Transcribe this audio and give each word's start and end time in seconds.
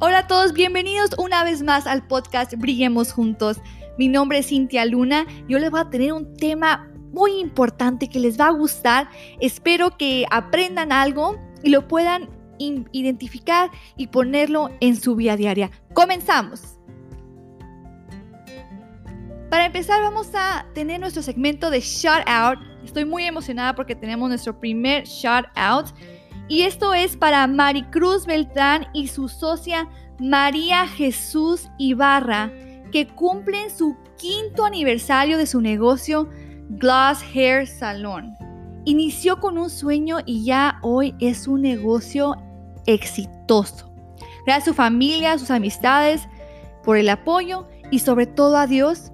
Hola 0.00 0.18
a 0.18 0.26
todos, 0.28 0.52
bienvenidos 0.52 1.10
una 1.18 1.42
vez 1.42 1.64
más 1.64 1.88
al 1.88 2.06
podcast 2.06 2.54
Brillemos 2.54 3.12
Juntos. 3.12 3.60
Mi 3.98 4.06
nombre 4.06 4.38
es 4.38 4.46
Cintia 4.46 4.84
Luna 4.84 5.26
y 5.48 5.54
yo 5.54 5.58
les 5.58 5.72
voy 5.72 5.80
a 5.80 5.90
tener 5.90 6.12
un 6.12 6.36
tema 6.36 6.88
muy 7.10 7.32
importante 7.40 8.08
que 8.08 8.20
les 8.20 8.38
va 8.38 8.46
a 8.46 8.52
gustar. 8.52 9.10
Espero 9.40 9.96
que 9.96 10.24
aprendan 10.30 10.92
algo 10.92 11.36
y 11.64 11.70
lo 11.70 11.88
puedan 11.88 12.30
identificar 12.58 13.72
y 13.96 14.06
ponerlo 14.06 14.70
en 14.78 14.94
su 14.94 15.16
vida 15.16 15.36
diaria. 15.36 15.72
Comenzamos. 15.94 16.78
Para 19.50 19.66
empezar 19.66 20.00
vamos 20.00 20.30
a 20.32 20.64
tener 20.74 21.00
nuestro 21.00 21.22
segmento 21.22 21.70
de 21.70 21.80
shout 21.80 22.22
out. 22.28 22.60
Estoy 22.84 23.04
muy 23.04 23.24
emocionada 23.24 23.74
porque 23.74 23.96
tenemos 23.96 24.28
nuestro 24.28 24.60
primer 24.60 25.02
shout 25.06 25.46
out. 25.56 25.86
Y 26.48 26.62
esto 26.62 26.94
es 26.94 27.16
para 27.16 27.46
Maricruz 27.46 28.24
Beltrán 28.24 28.86
y 28.94 29.08
su 29.08 29.28
socia 29.28 29.88
María 30.18 30.86
Jesús 30.86 31.68
Ibarra, 31.78 32.50
que 32.90 33.06
cumplen 33.06 33.70
su 33.70 33.96
quinto 34.16 34.64
aniversario 34.64 35.36
de 35.36 35.46
su 35.46 35.60
negocio 35.60 36.28
Glass 36.70 37.22
Hair 37.34 37.66
Salon. 37.66 38.34
Inició 38.84 39.40
con 39.40 39.58
un 39.58 39.68
sueño 39.68 40.18
y 40.24 40.44
ya 40.44 40.78
hoy 40.82 41.14
es 41.20 41.46
un 41.46 41.62
negocio 41.62 42.34
exitoso. 42.86 43.92
Gracias 44.46 44.68
a 44.68 44.70
su 44.70 44.74
familia, 44.74 45.32
a 45.32 45.38
sus 45.38 45.50
amistades, 45.50 46.26
por 46.82 46.96
el 46.96 47.10
apoyo 47.10 47.68
y 47.90 47.98
sobre 47.98 48.26
todo 48.26 48.56
a 48.56 48.66
Dios. 48.66 49.12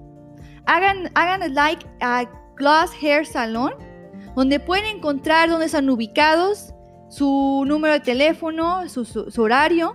Hagan, 0.67 1.11
hagan 1.15 1.53
like 1.55 1.85
a 2.01 2.25
Glass 2.57 2.93
Hair 3.03 3.27
Salon, 3.27 3.73
donde 4.37 4.61
pueden 4.61 4.87
encontrar 4.87 5.51
dónde 5.51 5.67
están 5.67 5.91
ubicados, 5.91 6.74
su 7.15 7.63
número 7.65 7.95
de 7.95 8.01
teléfono, 8.01 8.89
su, 8.89 9.33
horario 9.41 9.95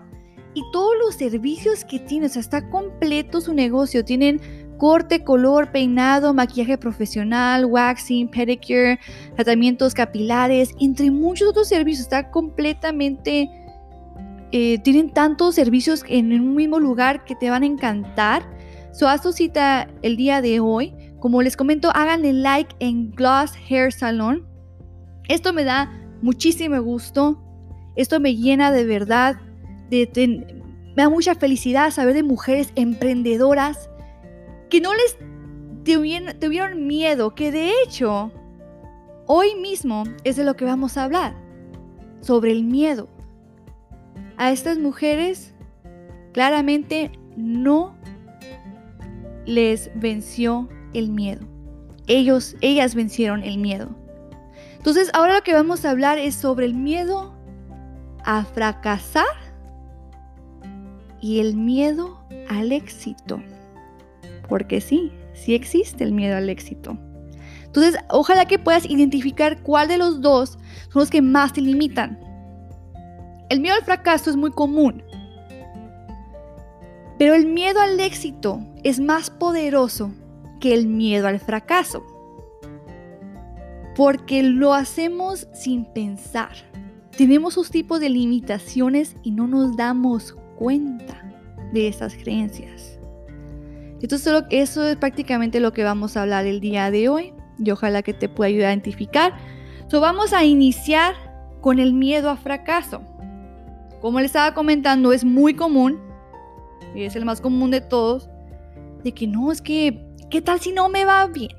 y 0.54 0.64
todos 0.72 0.94
los 1.04 1.16
servicios 1.16 1.84
que 1.84 2.00
tiene. 2.00 2.28
O 2.28 2.30
sea, 2.30 2.40
está 2.40 2.70
completo 2.70 3.42
su 3.42 3.54
negocio. 3.54 4.06
Tienen 4.06 4.40
corte, 4.78 5.26
color, 5.26 5.70
peinado, 5.74 6.34
maquillaje 6.34 6.78
profesional, 6.78 7.66
waxing, 7.66 8.30
pedicure, 8.30 9.00
tratamientos 9.36 9.94
capilares, 9.94 10.74
entre 10.80 11.12
muchos 11.12 11.50
otros 11.50 11.68
servicios. 11.68 12.04
Está 12.04 12.32
completamente... 12.32 13.50
Eh, 14.52 14.80
tienen 14.80 15.12
tantos 15.12 15.56
servicios 15.56 16.04
en 16.08 16.32
un 16.32 16.56
mismo 16.56 16.80
lugar 16.80 17.26
que 17.26 17.36
te 17.36 17.50
van 17.50 17.64
a 17.64 17.66
encantar. 17.66 18.50
So, 18.94 19.10
haz 19.10 19.22
tu 19.22 19.34
cita 19.34 19.90
el 20.04 20.16
día 20.16 20.42
de 20.42 20.62
hoy. 20.62 20.96
Como 21.20 21.42
les 21.42 21.58
comento, 21.58 21.92
háganle 21.94 22.32
like 22.32 22.74
en 22.80 23.12
Gloss 23.12 23.52
Hair 23.70 23.92
Salon. 23.92 24.48
Esto 25.28 25.54
me 25.54 25.66
da 25.66 25.99
muchísimo 26.22 26.82
gusto. 26.82 27.42
Esto 27.96 28.20
me 28.20 28.36
llena 28.36 28.72
de 28.72 28.86
verdad, 28.86 29.38
de, 29.90 30.10
me 30.96 31.04
da 31.04 31.10
mucha 31.10 31.36
felicidad 31.36 31.92
saber 31.92 32.14
de 32.14 32.24
mujeres 32.24 32.72
emprendedoras 32.76 33.90
que 34.70 34.82
no 34.82 34.94
les 34.94 35.18
tuvieron, 35.84 36.40
tuvieron 36.40 36.88
miedo, 36.88 37.36
que 37.36 37.52
de 37.52 37.72
hecho 37.84 38.32
hoy 39.26 39.56
mismo 39.56 40.04
es 40.24 40.36
de 40.36 40.44
lo 40.44 40.56
que 40.56 40.66
vamos 40.66 40.98
a 40.98 41.04
hablar, 41.04 41.36
sobre 42.22 42.52
el 42.52 42.64
miedo. 42.64 43.10
A 44.38 44.52
estas 44.52 44.78
mujeres 44.78 45.54
claramente 46.32 47.12
no 47.36 47.96
les 49.46 49.92
venció 49.96 50.70
el 50.94 51.10
miedo. 51.10 51.46
Ellos, 52.08 52.56
ellas 52.62 52.96
vencieron 52.96 53.44
el 53.44 53.58
miedo. 53.58 53.99
Entonces, 54.80 55.10
ahora 55.14 55.36
lo 55.36 55.44
que 55.44 55.54
vamos 55.54 55.84
a 55.84 55.90
hablar 55.90 56.18
es 56.18 56.36
sobre 56.36 56.66
el 56.66 56.74
miedo 56.74 57.36
a 58.24 58.46
fracasar 58.46 59.26
y 61.20 61.42
el 61.42 61.58
miedo 61.58 62.18
al 62.48 62.72
éxito. 62.72 63.44
Porque 64.48 64.80
sí, 64.80 65.12
sí 65.34 65.54
existe 65.54 66.06
el 66.06 66.14
miedo 66.14 66.38
al 66.38 66.50
éxito. 66.50 66.98
Entonces, 67.66 67.98
ojalá 68.10 68.46
que 68.46 68.58
puedas 68.58 68.86
identificar 68.86 69.62
cuál 69.64 69.90
de 69.90 69.98
los 69.98 70.22
dos 70.22 70.58
son 70.92 71.02
los 71.02 71.10
que 71.10 71.22
más 71.22 71.52
te 71.52 71.60
limitan. 71.60 72.18
El 73.50 73.60
miedo 73.60 73.76
al 73.76 73.84
fracaso 73.84 74.30
es 74.30 74.38
muy 74.38 74.52
común, 74.52 75.04
pero 77.18 77.36
el 77.36 77.48
miedo 77.48 77.82
al 77.82 78.00
éxito 78.00 78.62
es 78.84 79.02
más 79.02 79.30
poderoso 79.30 80.14
que 80.62 80.74
el 80.74 80.88
miedo 80.88 81.28
al 81.28 81.42
fracaso 81.42 82.02
porque 84.00 84.44
lo 84.44 84.74
hacemos 84.74 85.50
sin 85.52 85.84
pensar. 85.84 86.52
Tenemos 87.18 87.56
esos 87.56 87.70
tipos 87.70 88.00
de 88.00 88.08
limitaciones 88.08 89.18
y 89.24 89.32
no 89.32 89.46
nos 89.46 89.76
damos 89.76 90.38
cuenta 90.58 91.22
de 91.74 91.90
esas 91.90 92.16
creencias. 92.16 92.98
Entonces 94.02 94.46
eso 94.52 94.86
es 94.86 94.96
prácticamente 94.96 95.60
lo 95.60 95.74
que 95.74 95.84
vamos 95.84 96.16
a 96.16 96.22
hablar 96.22 96.46
el 96.46 96.62
día 96.62 96.92
de 96.92 97.10
hoy 97.10 97.34
y 97.62 97.72
ojalá 97.72 98.02
que 98.02 98.14
te 98.14 98.30
pueda 98.30 98.48
ayudar 98.48 98.70
a 98.70 98.74
identificar. 98.74 99.34
So, 99.90 100.00
vamos 100.00 100.32
a 100.32 100.46
iniciar 100.46 101.16
con 101.60 101.78
el 101.78 101.92
miedo 101.92 102.30
a 102.30 102.38
fracaso. 102.38 103.02
Como 104.00 104.22
les 104.22 104.28
estaba 104.28 104.54
comentando, 104.54 105.12
es 105.12 105.26
muy 105.26 105.56
común, 105.56 106.00
y 106.96 107.04
es 107.04 107.18
el 107.18 107.26
más 107.26 107.42
común 107.42 107.70
de 107.70 107.82
todos, 107.82 108.30
de 109.04 109.12
que 109.12 109.28
no, 109.28 109.52
es 109.52 109.62
que, 109.62 110.08
¿qué 110.30 110.42
tal 110.42 110.62
si 110.62 110.72
no 110.72 110.88
me 110.88 111.04
va 111.04 111.28
bien? 111.28 111.59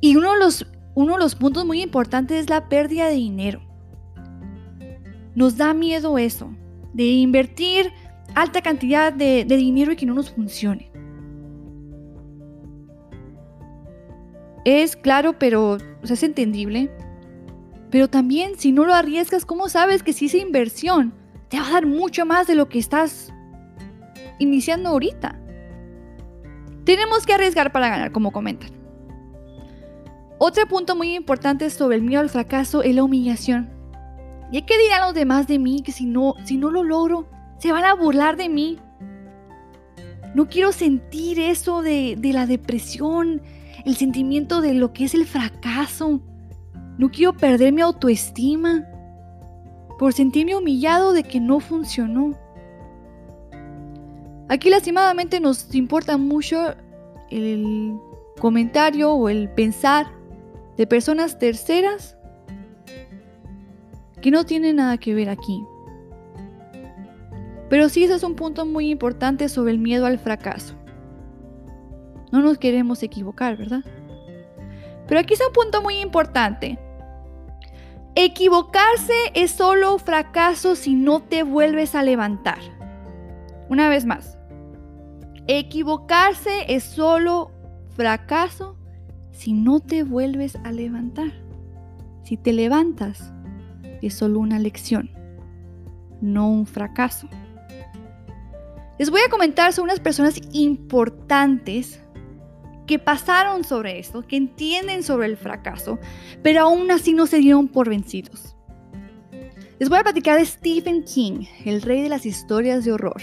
Y 0.00 0.16
uno 0.16 0.32
de 0.32 0.38
los, 0.38 0.66
uno 0.94 1.14
de 1.14 1.18
los 1.18 1.34
puntos 1.34 1.64
muy 1.64 1.82
importantes 1.82 2.38
es 2.40 2.50
la 2.50 2.68
pérdida 2.68 3.06
de 3.06 3.14
dinero. 3.14 3.60
Nos 5.34 5.56
da 5.56 5.74
miedo 5.74 6.18
eso, 6.18 6.50
de 6.92 7.04
invertir 7.04 7.92
alta 8.34 8.62
cantidad 8.62 9.12
de, 9.12 9.44
dinero 9.44 9.92
y 9.92 9.96
que 9.96 10.06
no 10.06 10.14
nos 10.14 10.30
funcione. 10.30 10.90
Es 14.64 14.96
claro, 14.96 15.38
pero 15.38 15.78
es 16.02 16.22
entendible. 16.22 16.90
Pero 17.90 18.08
también 18.08 18.58
si 18.58 18.72
no 18.72 18.84
lo 18.84 18.94
arriesgas, 18.94 19.44
¿cómo 19.44 19.68
sabes 19.68 20.02
que 20.02 20.12
si 20.12 20.26
esa 20.26 20.36
inversión 20.36 21.12
te 21.48 21.58
va 21.58 21.68
a 21.68 21.72
dar 21.72 21.86
mucho 21.86 22.24
más 22.24 22.46
de 22.46 22.54
lo 22.54 22.68
que 22.68 22.78
estás 22.78 23.32
iniciando 24.38 24.90
ahorita? 24.90 25.40
Tenemos 26.84 27.26
que 27.26 27.34
arriesgar 27.34 27.72
para 27.72 27.88
ganar, 27.88 28.12
como 28.12 28.32
comentan. 28.32 28.79
Otro 30.42 30.66
punto 30.66 30.96
muy 30.96 31.16
importante 31.16 31.68
sobre 31.68 31.96
el 31.96 32.02
miedo 32.02 32.22
al 32.22 32.30
fracaso 32.30 32.82
es 32.82 32.94
la 32.94 33.04
humillación. 33.04 33.68
¿Y 34.50 34.62
qué 34.62 34.78
dirán 34.78 35.02
los 35.02 35.12
demás 35.12 35.46
de 35.46 35.58
mí 35.58 35.82
que 35.82 35.92
si 35.92 36.06
no, 36.06 36.34
si 36.44 36.56
no 36.56 36.70
lo 36.70 36.82
logro, 36.82 37.28
se 37.58 37.72
van 37.72 37.84
a 37.84 37.92
burlar 37.92 38.38
de 38.38 38.48
mí? 38.48 38.78
No 40.34 40.48
quiero 40.48 40.72
sentir 40.72 41.38
eso 41.38 41.82
de, 41.82 42.16
de 42.18 42.32
la 42.32 42.46
depresión, 42.46 43.42
el 43.84 43.96
sentimiento 43.96 44.62
de 44.62 44.72
lo 44.72 44.94
que 44.94 45.04
es 45.04 45.12
el 45.12 45.26
fracaso. 45.26 46.22
No 46.96 47.10
quiero 47.10 47.34
perder 47.34 47.74
mi 47.74 47.82
autoestima 47.82 48.86
por 49.98 50.14
sentirme 50.14 50.56
humillado 50.56 51.12
de 51.12 51.22
que 51.22 51.38
no 51.38 51.60
funcionó. 51.60 52.32
Aquí 54.48 54.70
lastimadamente 54.70 55.38
nos 55.38 55.74
importa 55.74 56.16
mucho 56.16 56.74
el 57.28 57.94
comentario 58.38 59.12
o 59.12 59.28
el 59.28 59.50
pensar 59.50 60.18
de 60.76 60.86
personas 60.86 61.38
terceras 61.38 62.16
que 64.20 64.30
no 64.30 64.44
tienen 64.44 64.76
nada 64.76 64.98
que 64.98 65.14
ver 65.14 65.28
aquí. 65.28 65.64
Pero 67.68 67.88
sí, 67.88 68.04
ese 68.04 68.14
es 68.14 68.22
un 68.22 68.34
punto 68.34 68.66
muy 68.66 68.90
importante 68.90 69.48
sobre 69.48 69.72
el 69.72 69.78
miedo 69.78 70.06
al 70.06 70.18
fracaso. 70.18 70.74
No 72.32 72.40
nos 72.40 72.58
queremos 72.58 73.02
equivocar, 73.02 73.56
¿verdad? 73.56 73.84
Pero 75.06 75.20
aquí 75.20 75.34
es 75.34 75.40
un 75.46 75.52
punto 75.52 75.82
muy 75.82 75.98
importante. 75.98 76.78
Equivocarse 78.14 79.14
es 79.34 79.52
solo 79.52 79.98
fracaso 79.98 80.74
si 80.74 80.94
no 80.94 81.22
te 81.22 81.42
vuelves 81.42 81.94
a 81.94 82.02
levantar. 82.02 82.58
Una 83.68 83.88
vez 83.88 84.04
más. 84.04 84.36
Equivocarse 85.46 86.64
es 86.68 86.84
solo 86.84 87.52
fracaso 87.96 88.76
si 89.32 89.52
no 89.52 89.80
te 89.80 90.02
vuelves 90.02 90.56
a 90.64 90.72
levantar. 90.72 91.32
Si 92.24 92.36
te 92.36 92.52
levantas, 92.52 93.32
es 94.02 94.14
solo 94.14 94.38
una 94.40 94.58
lección, 94.58 95.10
no 96.20 96.48
un 96.48 96.66
fracaso. 96.66 97.28
Les 98.98 99.10
voy 99.10 99.22
a 99.26 99.30
comentar 99.30 99.72
sobre 99.72 99.92
unas 99.92 100.00
personas 100.00 100.40
importantes 100.52 102.00
que 102.86 102.98
pasaron 102.98 103.64
sobre 103.64 103.98
esto, 103.98 104.26
que 104.26 104.36
entienden 104.36 105.02
sobre 105.02 105.26
el 105.26 105.36
fracaso, 105.36 105.98
pero 106.42 106.62
aún 106.62 106.90
así 106.90 107.12
no 107.12 107.26
se 107.26 107.38
dieron 107.38 107.68
por 107.68 107.88
vencidos. 107.88 108.56
Les 109.78 109.88
voy 109.88 109.98
a 109.98 110.02
platicar 110.02 110.38
de 110.38 110.44
Stephen 110.44 111.04
King, 111.04 111.46
el 111.64 111.80
rey 111.80 112.02
de 112.02 112.10
las 112.10 112.26
historias 112.26 112.84
de 112.84 112.92
horror. 112.92 113.22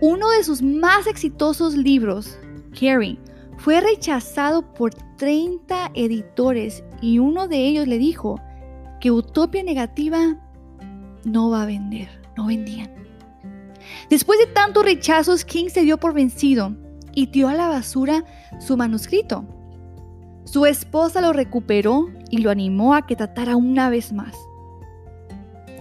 Uno 0.00 0.30
de 0.30 0.42
sus 0.44 0.62
más 0.62 1.06
exitosos 1.06 1.76
libros, 1.76 2.38
Carrie, 2.72 3.18
fue 3.60 3.78
rechazado 3.80 4.62
por 4.72 4.94
30 4.94 5.90
editores 5.94 6.82
y 7.02 7.18
uno 7.18 7.46
de 7.46 7.58
ellos 7.58 7.86
le 7.86 7.98
dijo 7.98 8.40
que 9.00 9.10
Utopia 9.10 9.62
Negativa 9.62 10.38
no 11.24 11.50
va 11.50 11.62
a 11.62 11.66
vender, 11.66 12.08
no 12.38 12.46
vendían. 12.46 12.90
Después 14.08 14.38
de 14.38 14.46
tantos 14.46 14.82
rechazos, 14.82 15.44
King 15.44 15.68
se 15.68 15.82
dio 15.82 15.98
por 15.98 16.14
vencido 16.14 16.74
y 17.12 17.26
tiró 17.26 17.48
a 17.48 17.54
la 17.54 17.68
basura 17.68 18.24
su 18.60 18.78
manuscrito. 18.78 19.44
Su 20.44 20.64
esposa 20.64 21.20
lo 21.20 21.34
recuperó 21.34 22.08
y 22.30 22.38
lo 22.38 22.50
animó 22.50 22.94
a 22.94 23.06
que 23.06 23.14
tratara 23.14 23.56
una 23.56 23.90
vez 23.90 24.10
más. 24.14 24.34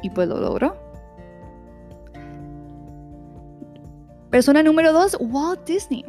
Y 0.03 0.09
pues 0.09 0.27
lo 0.27 0.37
logró. 0.37 0.75
Persona 4.29 4.63
número 4.63 4.91
2, 4.91 5.17
Walt 5.21 5.65
Disney. 5.65 6.03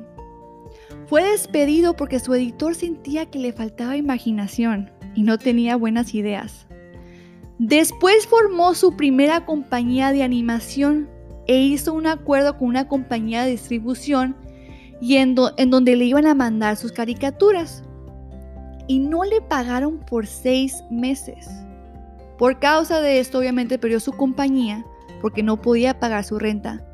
Fue 1.10 1.24
despedido 1.24 1.96
porque 1.96 2.20
su 2.20 2.32
editor 2.34 2.76
sentía 2.76 3.26
que 3.26 3.40
le 3.40 3.52
faltaba 3.52 3.96
imaginación 3.96 4.92
y 5.16 5.24
no 5.24 5.38
tenía 5.38 5.74
buenas 5.74 6.14
ideas. 6.14 6.68
Después 7.58 8.28
formó 8.28 8.74
su 8.74 8.96
primera 8.96 9.44
compañía 9.44 10.12
de 10.12 10.22
animación 10.22 11.08
e 11.48 11.62
hizo 11.62 11.94
un 11.94 12.06
acuerdo 12.06 12.56
con 12.56 12.68
una 12.68 12.86
compañía 12.86 13.42
de 13.42 13.50
distribución 13.50 14.36
y 15.00 15.16
en, 15.16 15.34
donde 15.34 15.96
le 15.96 16.04
iban 16.04 16.28
a 16.28 16.36
mandar 16.36 16.76
sus 16.76 16.92
caricaturas. 16.92 17.82
Y 18.86 19.00
no 19.00 19.24
le 19.24 19.40
pagaron 19.40 19.98
por 19.98 20.28
seis 20.28 20.84
meses. 20.92 21.48
Por 22.38 22.60
causa 22.60 23.00
de 23.00 23.18
esto, 23.18 23.40
obviamente 23.40 23.80
perdió 23.80 23.98
su 23.98 24.12
compañía 24.12 24.86
porque 25.20 25.42
no 25.42 25.60
podía 25.60 25.98
pagar 25.98 26.22
su 26.22 26.38
renta. 26.38 26.86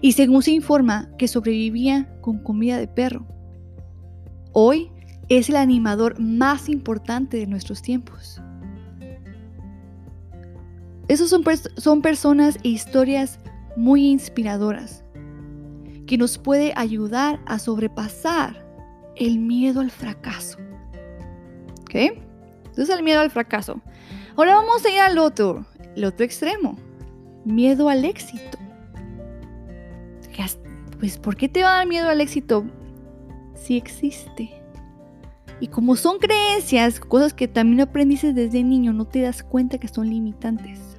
Y 0.00 0.12
según 0.12 0.44
se 0.44 0.52
informa, 0.52 1.10
que 1.18 1.26
sobrevivía 1.26 2.08
con 2.20 2.38
comida 2.38 2.78
de 2.78 2.86
perro. 2.86 3.26
Hoy 4.54 4.90
es 5.28 5.48
el 5.48 5.56
animador 5.56 6.18
más 6.18 6.68
importante 6.68 7.36
de 7.36 7.46
nuestros 7.46 7.82
tiempos. 7.82 8.40
Esos 11.08 11.28
son, 11.28 11.44
son 11.76 12.00
personas 12.00 12.58
e 12.62 12.68
historias 12.68 13.38
muy 13.76 14.06
inspiradoras 14.06 15.04
que 16.06 16.16
nos 16.16 16.38
puede 16.38 16.72
ayudar 16.76 17.40
a 17.46 17.58
sobrepasar 17.58 18.64
el 19.16 19.38
miedo 19.38 19.80
al 19.80 19.90
fracaso. 19.90 20.58
¿Ok? 21.82 21.94
Entonces 22.64 22.90
el 22.90 23.02
miedo 23.02 23.20
al 23.20 23.30
fracaso. 23.30 23.80
Ahora 24.36 24.54
vamos 24.54 24.84
a 24.84 24.90
ir 24.90 25.00
al 25.00 25.18
otro, 25.18 25.66
el 25.96 26.04
otro 26.04 26.24
extremo. 26.24 26.78
Miedo 27.44 27.88
al 27.88 28.04
éxito. 28.04 28.58
Pues 31.04 31.18
¿por 31.18 31.36
qué 31.36 31.50
te 31.50 31.62
va 31.62 31.74
a 31.74 31.76
dar 31.76 31.86
miedo 31.86 32.08
al 32.08 32.22
éxito 32.22 32.64
si 33.54 33.76
existe? 33.76 34.50
Y 35.60 35.68
como 35.68 35.96
son 35.96 36.18
creencias, 36.18 37.00
cosas 37.00 37.32
que 37.32 37.48
también 37.48 37.80
aprendiste 37.80 38.32
desde 38.32 38.62
niño, 38.62 38.92
no 38.92 39.06
te 39.06 39.22
das 39.22 39.42
cuenta 39.42 39.78
que 39.78 39.88
son 39.88 40.10
limitantes. 40.10 40.98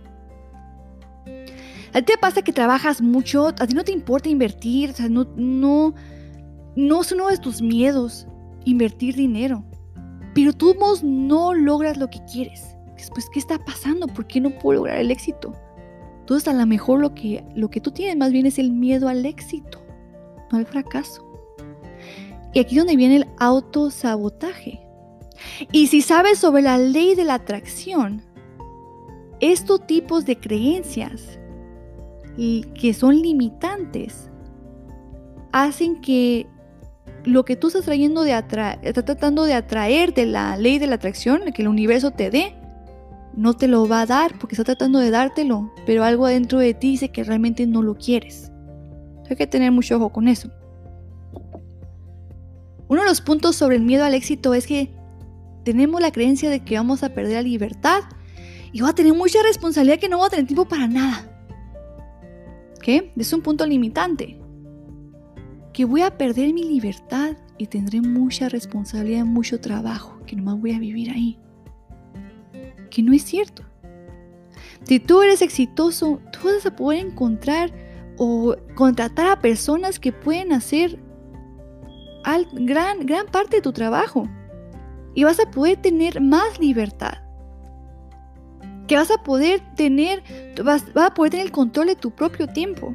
A 1.94 2.02
ti 2.02 2.12
te 2.12 2.18
pasa 2.18 2.42
que 2.42 2.52
trabajas 2.52 3.02
mucho, 3.02 3.48
a 3.48 3.68
ti 3.68 3.74
no 3.74 3.84
te 3.84 3.92
importa 3.92 4.28
invertir, 4.28 4.90
o 4.90 4.94
sea, 4.94 5.08
no, 5.08 5.26
no, 5.36 5.94
no 6.76 7.02
es 7.02 7.12
uno 7.12 7.28
de 7.30 7.38
tus 7.38 7.62
miedos 7.62 8.28
invertir 8.66 9.16
dinero. 9.16 9.64
Pero 10.34 10.52
tú 10.52 10.76
no 11.04 11.54
logras 11.54 11.98
lo 11.98 12.10
que 12.10 12.20
quieres. 12.32 12.76
Después, 12.98 13.30
¿qué 13.32 13.40
está 13.40 13.64
pasando? 13.64 14.08
¿Por 14.08 14.28
qué 14.28 14.42
no 14.42 14.50
puedo 14.50 14.80
lograr 14.80 14.98
el 14.98 15.12
éxito? 15.12 15.54
Entonces, 16.20 16.48
a 16.48 16.54
lo 16.54 16.66
mejor 16.66 17.00
lo 17.00 17.14
que, 17.14 17.46
lo 17.56 17.70
que 17.70 17.80
tú 17.80 17.92
tienes 17.92 18.18
más 18.18 18.32
bien 18.32 18.46
es 18.46 18.60
el 18.60 18.72
miedo 18.72 19.08
al 19.08 19.26
éxito, 19.26 19.82
no 20.52 20.58
al 20.58 20.66
fracaso. 20.66 21.25
Y 22.56 22.60
aquí 22.60 22.76
es 22.76 22.80
donde 22.80 22.96
viene 22.96 23.18
el 23.18 23.28
autosabotaje. 23.38 24.80
Y 25.74 25.88
si 25.88 26.02
sabes 26.02 26.40
sobre 26.40 26.62
la 26.62 26.78
ley 26.78 27.14
de 27.14 27.26
la 27.26 27.34
atracción, 27.34 28.22
estos 29.42 29.86
tipos 29.86 30.26
de 30.26 30.40
creencias 30.40 31.38
y 32.38 32.64
que 32.80 32.94
son 32.94 33.22
limitantes 33.22 34.32
hacen 35.52 36.00
que 36.00 36.48
lo 37.26 37.44
que 37.44 37.58
tú 37.58 37.68
estás 37.68 37.84
trayendo 37.84 38.24
de 38.24 38.32
atraer, 38.32 38.80
estás 38.84 39.04
tratando 39.04 39.44
de 39.44 39.54
atraer 39.54 40.14
de 40.14 40.26
la 40.26 40.56
ley 40.56 40.80
de 40.80 40.88
la 40.88 40.96
atracción, 40.96 41.42
que 41.54 41.62
el 41.62 41.68
universo 41.68 42.12
te 42.12 42.30
dé, 42.30 42.56
no 43.36 43.54
te 43.56 43.68
lo 43.68 43.86
va 43.86 44.02
a 44.02 44.06
dar 44.06 44.40
porque 44.40 44.56
está 44.56 44.64
tratando 44.64 45.00
de 45.00 45.12
dártelo, 45.12 45.74
pero 45.86 46.06
algo 46.06 46.26
adentro 46.26 46.60
de 46.60 46.74
ti 46.74 46.92
dice 46.92 47.10
que 47.10 47.26
realmente 47.26 47.68
no 47.68 47.82
lo 47.82 47.96
quieres. 47.96 48.50
Hay 49.30 49.36
que 49.36 49.46
tener 49.46 49.74
mucho 49.74 49.98
ojo 49.98 50.14
con 50.14 50.30
eso. 50.30 50.50
Uno 52.88 53.02
de 53.02 53.08
los 53.08 53.22
puntos 53.22 53.56
sobre 53.56 53.78
el 53.78 53.84
miedo 53.84 54.04
al 54.04 54.14
éxito 54.14 54.54
es 54.54 54.68
que 54.68 54.92
tenemos 55.64 56.00
la 56.02 56.12
creencia 56.12 56.50
de 56.50 56.64
que 56.64 56.78
vamos 56.78 57.04
a 57.04 57.14
perder 57.14 57.34
la 57.34 57.42
libertad 57.42 58.02
y 58.72 58.82
voy 58.82 58.90
a 58.90 58.94
tener 58.94 59.14
mucha 59.14 59.42
responsabilidad 59.42 60.00
que 60.00 60.10
no 60.10 60.18
voy 60.18 60.28
a 60.28 60.30
tener 60.30 60.46
tiempo 60.46 60.66
para 60.66 60.88
nada. 60.88 61.32
¿Qué? 62.82 63.12
Es 63.18 63.34
un 63.34 63.42
punto 63.42 63.66
limitante. 63.66 64.40
Que 65.74 65.86
voy 65.86 66.02
a 66.02 66.18
perder 66.18 66.54
mi 66.54 66.64
libertad 66.64 67.36
y 67.58 67.68
tendré 67.68 68.02
mucha 68.02 68.48
responsabilidad, 68.48 69.26
mucho 69.26 69.60
trabajo, 69.60 70.20
que 70.28 70.36
nomás 70.36 70.60
voy 70.60 70.74
a 70.74 70.80
vivir 70.80 71.10
ahí. 71.10 71.40
Que 72.92 73.02
no 73.02 73.14
es 73.14 73.24
cierto. 73.24 73.64
Si 74.84 75.00
tú 75.00 75.24
eres 75.24 75.42
exitoso, 75.42 76.22
tú 76.32 76.48
vas 76.48 76.66
a 76.66 76.76
poder 76.76 77.08
encontrar 77.08 77.74
o 78.18 78.56
contratar 78.76 79.28
a 79.28 79.42
personas 79.42 80.00
que 80.00 80.12
pueden 80.12 80.54
hacer 80.54 81.00
gran, 82.54 83.06
gran 83.06 83.28
parte 83.28 83.58
de 83.58 83.62
tu 83.62 83.72
trabajo. 83.72 84.28
Y 85.14 85.24
vas 85.24 85.40
a 85.40 85.50
poder 85.50 85.78
tener 85.78 86.20
más 86.20 86.60
libertad 86.60 87.26
que 88.88 88.96
vas 88.96 89.12
a 89.12 89.18
poder 89.18 89.62
tener, 89.76 90.24
vas, 90.64 90.84
a 90.96 91.14
poder 91.14 91.32
tener 91.32 91.48
el 91.48 91.52
control 91.52 91.88
de 91.88 91.96
tu 91.96 92.12
propio 92.12 92.48
tiempo. 92.48 92.94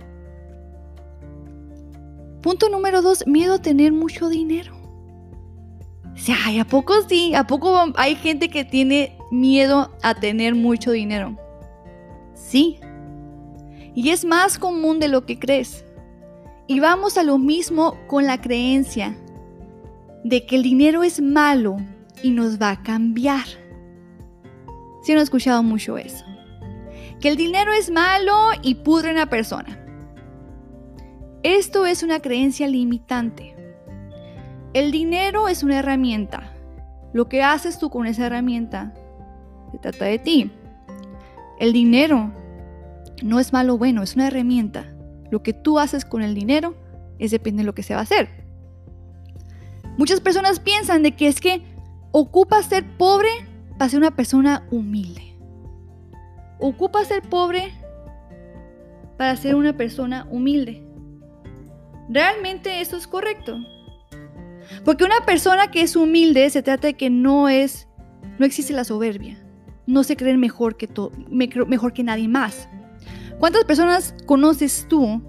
Punto 2.43 2.69
número 2.69 3.03
dos, 3.03 3.27
miedo 3.27 3.55
a 3.55 3.63
tener 3.63 3.93
mucho 3.93 4.29
dinero. 4.29 4.75
O 6.05 6.61
¿a 6.61 6.65
poco 6.65 6.95
sí? 7.09 7.35
¿A 7.35 7.47
poco 7.47 7.77
hay 7.97 8.15
gente 8.15 8.49
que 8.49 8.65
tiene 8.65 9.17
miedo 9.31 9.91
a 10.03 10.15
tener 10.15 10.55
mucho 10.55 10.91
dinero? 10.91 11.37
Sí. 12.35 12.79
Y 13.95 14.11
es 14.11 14.25
más 14.25 14.59
común 14.59 15.01
de 15.01 15.09
lo 15.09 15.27
que 15.27 15.39
crees. 15.39 15.85
Y 16.67 16.81
vamos 16.81 17.19
a 17.19 17.25
lo 17.25 17.39
mismo 17.39 17.97
con 18.07 18.27
la 18.27 18.41
creencia 18.41 19.17
de 20.25 20.47
que 20.47 20.57
el 20.57 20.63
dinero 20.63 21.03
es 21.03 21.21
malo 21.21 21.77
y 22.23 22.31
nos 22.31 22.61
va 22.61 22.71
a 22.71 22.83
cambiar. 22.83 23.45
Si 25.03 25.13
no 25.13 25.21
he 25.21 25.23
escuchado 25.23 25.63
mucho 25.63 25.97
eso. 25.99 26.25
Que 27.21 27.29
el 27.29 27.37
dinero 27.37 27.73
es 27.73 27.91
malo 27.91 28.35
y 28.63 28.77
pudre 28.77 29.11
una 29.11 29.27
persona. 29.27 29.79
Esto 31.43 31.87
es 31.87 32.03
una 32.03 32.21
creencia 32.21 32.69
limitante. 32.69 33.55
El 34.75 34.93
dinero 34.93 35.49
es 35.49 35.63
una 35.63 35.79
herramienta. 35.79 36.55
Lo 37.13 37.29
que 37.29 37.43
haces 37.43 37.79
tú 37.79 37.91
con 37.91 38.07
esa 38.07 38.27
herramienta 38.27 38.95
se 39.73 39.79
trata 39.79 40.05
de 40.05 40.19
ti. 40.19 40.51
El 41.59 41.73
dinero 41.73 42.31
no 43.23 43.41
es 43.41 43.53
malo 43.53 43.75
o 43.75 43.79
bueno, 43.79 44.03
es 44.03 44.15
una 44.15 44.29
herramienta. 44.29 44.87
Lo 45.31 45.43
que 45.43 45.53
tú 45.53 45.79
haces 45.79 46.05
con 46.05 46.23
el 46.23 46.35
dinero 46.35 46.75
es 47.19 47.31
depende 47.31 47.63
de 47.63 47.67
lo 47.67 47.75
que 47.75 47.83
se 47.83 47.95
va 47.95 48.01
a 48.01 48.05
hacer. 48.05 48.40
Muchas 50.01 50.23
personas 50.23 50.61
piensan 50.61 51.03
de 51.03 51.15
que 51.15 51.29
es 51.29 51.43
que 51.43 51.61
ocupa 52.11 52.63
ser 52.63 52.87
pobre 52.97 53.29
para 53.77 53.91
ser 53.91 53.99
una 53.99 54.17
persona 54.17 54.67
humilde. 54.71 55.37
Ocupa 56.59 57.05
ser 57.05 57.21
pobre 57.21 57.75
para 59.19 59.37
ser 59.37 59.57
una 59.57 59.77
persona 59.77 60.27
humilde. 60.31 60.83
¿Realmente 62.09 62.81
eso 62.81 62.97
es 62.97 63.07
correcto? 63.07 63.59
Porque 64.87 65.05
una 65.05 65.21
persona 65.27 65.71
que 65.71 65.83
es 65.83 65.95
humilde 65.95 66.49
se 66.49 66.63
trata 66.63 66.87
de 66.87 66.95
que 66.95 67.11
no 67.11 67.51
es, 67.51 67.87
no 68.39 68.47
existe 68.47 68.73
la 68.73 68.85
soberbia. 68.85 69.39
No 69.87 70.03
se 70.03 70.17
creen 70.17 70.41
mejor 70.41 70.79
que, 70.79 70.89
mejor 71.29 71.93
que 71.93 72.05
nadie 72.05 72.27
más. 72.27 72.71
¿Cuántas 73.39 73.65
personas 73.65 74.15
conoces 74.25 74.87
tú 74.89 75.21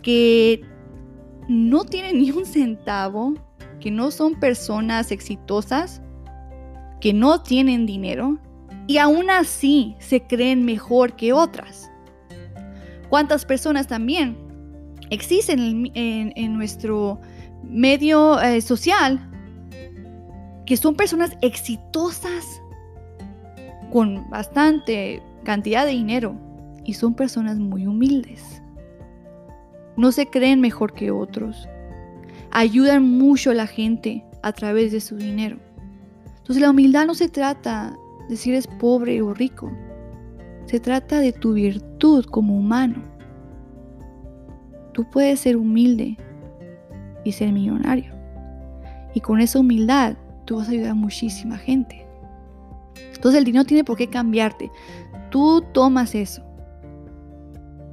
que 0.00 0.62
no 1.50 1.84
tienen 1.84 2.18
ni 2.18 2.30
un 2.30 2.46
centavo, 2.46 3.34
que 3.80 3.90
no 3.90 4.10
son 4.10 4.38
personas 4.38 5.10
exitosas, 5.10 6.02
que 7.00 7.12
no 7.12 7.42
tienen 7.42 7.86
dinero 7.86 8.38
y 8.86 8.98
aún 8.98 9.30
así 9.30 9.96
se 9.98 10.22
creen 10.22 10.64
mejor 10.64 11.16
que 11.16 11.32
otras. 11.32 11.90
¿Cuántas 13.08 13.44
personas 13.44 13.86
también 13.86 14.36
existen 15.10 15.90
en, 15.94 16.54
nuestro 16.56 17.20
medio 17.64 18.40
eh, 18.40 18.60
social 18.60 19.20
que 20.66 20.76
son 20.76 20.94
personas 20.94 21.36
exitosas 21.40 22.44
con 23.90 24.28
bastante 24.30 25.20
cantidad 25.44 25.84
de 25.84 25.92
dinero 25.92 26.36
y 26.84 26.94
son 26.94 27.14
personas 27.14 27.58
muy 27.58 27.86
humildes? 27.86 28.62
No 29.96 30.12
se 30.12 30.26
creen 30.26 30.60
mejor 30.60 30.94
que 30.94 31.10
otros. 31.10 31.68
Ayudan 32.52 33.02
mucho 33.08 33.50
a 33.50 33.54
la 33.54 33.66
gente 33.66 34.24
a 34.42 34.52
través 34.52 34.92
de 34.92 35.00
su 35.00 35.16
dinero. 35.16 35.58
Entonces 36.38 36.62
la 36.62 36.70
humildad 36.70 37.06
no 37.06 37.14
se 37.14 37.28
trata 37.28 37.96
de 38.28 38.36
si 38.36 38.50
eres 38.50 38.66
pobre 38.66 39.22
o 39.22 39.34
rico, 39.34 39.70
se 40.66 40.80
trata 40.80 41.20
de 41.20 41.32
tu 41.32 41.54
virtud 41.54 42.24
como 42.26 42.56
humano. 42.56 43.02
tú 44.92 45.04
puedes 45.10 45.40
ser 45.40 45.56
humilde 45.56 46.16
y 47.24 47.32
ser 47.32 47.52
millonario. 47.52 48.12
Y 49.14 49.20
con 49.20 49.40
esa 49.40 49.60
humildad 49.60 50.16
tú 50.44 50.56
vas 50.56 50.68
a 50.68 50.72
ayudar 50.72 50.90
a 50.90 50.94
muchísima 50.94 51.56
gente. 51.56 52.06
Entonces 53.14 53.38
el 53.38 53.44
dinero 53.44 53.64
tiene 53.64 53.84
por 53.84 53.96
qué 53.96 54.08
cambiarte. 54.08 54.70
Tú 55.30 55.64
tomas 55.72 56.14
eso. 56.14 56.42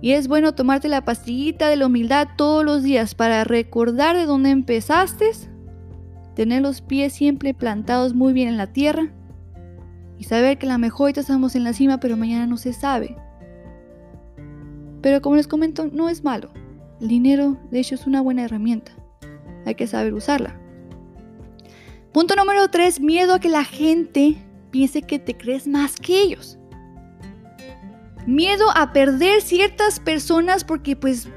Y 0.01 0.11
es 0.11 0.27
bueno 0.27 0.53
tomarte 0.53 0.87
la 0.87 1.03
pastillita 1.03 1.69
de 1.69 1.75
la 1.75 1.87
humildad 1.87 2.27
todos 2.37 2.63
los 2.63 2.83
días 2.83 3.15
para 3.15 3.43
recordar 3.43 4.15
de 4.15 4.25
dónde 4.25 4.51
empezaste, 4.51 5.31
tener 6.35 6.61
los 6.61 6.81
pies 6.81 7.13
siempre 7.13 7.53
plantados 7.53 8.13
muy 8.13 8.33
bien 8.33 8.47
en 8.47 8.57
la 8.57 8.67
tierra 8.67 9.11
y 10.19 10.25
saber 10.25 10.57
que 10.57 10.67
la 10.67 10.77
mejor 10.77 11.05
ahorita 11.05 11.21
estamos 11.21 11.55
en 11.55 11.63
la 11.63 11.73
cima, 11.73 11.99
pero 11.99 12.17
mañana 12.17 12.45
no 12.45 12.57
se 12.57 12.73
sabe. 12.73 13.15
Pero 15.01 15.21
como 15.21 15.35
les 15.35 15.47
comento, 15.47 15.89
no 15.91 16.09
es 16.09 16.23
malo. 16.23 16.49
El 16.99 17.07
dinero, 17.07 17.57
de 17.71 17.79
hecho, 17.79 17.95
es 17.95 18.07
una 18.07 18.21
buena 18.21 18.43
herramienta. 18.43 18.91
Hay 19.65 19.75
que 19.75 19.87
saber 19.87 20.13
usarla. 20.13 20.59
Punto 22.11 22.35
número 22.35 22.67
3, 22.69 22.99
miedo 22.99 23.35
a 23.35 23.39
que 23.39 23.49
la 23.49 23.63
gente 23.63 24.37
piense 24.71 25.01
que 25.03 25.19
te 25.19 25.37
crees 25.37 25.67
más 25.67 25.95
que 25.97 26.19
ellos. 26.21 26.57
Miedo 28.27 28.65
a 28.75 28.93
perder 28.93 29.41
ciertas 29.41 29.99
personas 29.99 30.63
porque 30.63 30.95
pues 30.95 31.29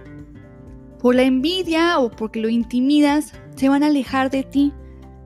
por 0.99 1.15
la 1.15 1.23
envidia 1.23 1.99
o 1.99 2.11
porque 2.11 2.41
lo 2.41 2.49
intimidas, 2.49 3.33
se 3.57 3.69
van 3.69 3.83
a 3.83 3.87
alejar 3.87 4.31
de 4.31 4.43
ti. 4.43 4.73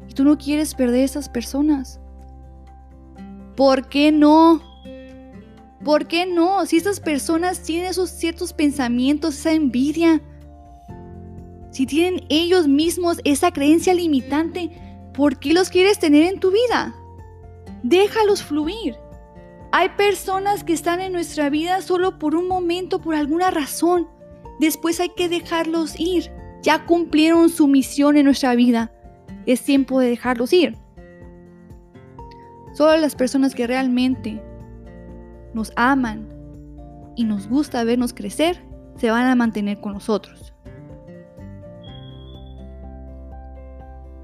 Y 0.08 0.12
tú 0.12 0.24
no 0.24 0.38
quieres 0.38 0.74
perder 0.74 1.04
esas 1.04 1.28
personas. 1.28 2.00
¿Por 3.56 3.88
qué 3.88 4.12
no? 4.12 4.62
¿Por 5.82 6.06
qué 6.06 6.26
no? 6.26 6.64
Si 6.66 6.76
estas 6.76 7.00
personas 7.00 7.62
tienen 7.62 7.86
esos 7.86 8.10
ciertos 8.10 8.52
pensamientos, 8.52 9.38
esa 9.38 9.52
envidia, 9.52 10.20
si 11.70 11.86
tienen 11.86 12.24
ellos 12.28 12.68
mismos 12.68 13.18
esa 13.24 13.52
creencia 13.52 13.94
limitante, 13.94 14.70
¿por 15.12 15.38
qué 15.38 15.52
los 15.52 15.70
quieres 15.70 15.98
tener 15.98 16.22
en 16.22 16.40
tu 16.40 16.52
vida? 16.52 16.94
Déjalos 17.82 18.42
fluir. 18.42 18.96
Hay 19.76 19.88
personas 19.88 20.62
que 20.62 20.72
están 20.72 21.00
en 21.00 21.12
nuestra 21.12 21.50
vida 21.50 21.82
solo 21.82 22.16
por 22.20 22.36
un 22.36 22.46
momento, 22.46 23.00
por 23.00 23.16
alguna 23.16 23.50
razón. 23.50 24.06
Después 24.60 25.00
hay 25.00 25.08
que 25.08 25.28
dejarlos 25.28 25.98
ir. 25.98 26.30
Ya 26.62 26.86
cumplieron 26.86 27.50
su 27.50 27.66
misión 27.66 28.16
en 28.16 28.26
nuestra 28.26 28.54
vida. 28.54 28.92
Es 29.46 29.64
tiempo 29.64 29.98
de 29.98 30.10
dejarlos 30.10 30.52
ir. 30.52 30.78
Solo 32.72 32.96
las 32.98 33.16
personas 33.16 33.52
que 33.52 33.66
realmente 33.66 34.40
nos 35.54 35.72
aman 35.74 36.28
y 37.16 37.24
nos 37.24 37.48
gusta 37.48 37.82
vernos 37.82 38.14
crecer 38.14 38.64
se 38.94 39.10
van 39.10 39.26
a 39.26 39.34
mantener 39.34 39.80
con 39.80 39.94
nosotros. 39.94 40.54